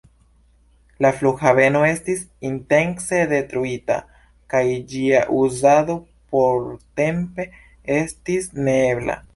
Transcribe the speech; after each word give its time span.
La 1.05 1.09
flughaveno 1.17 1.81
estis 1.89 2.23
intence 2.49 3.19
detruita, 3.33 3.99
kaj 4.55 4.65
ĝia 4.95 5.23
uzado 5.43 6.01
portempe 6.35 7.49
estis 8.03 8.55
neebla. 8.69 9.23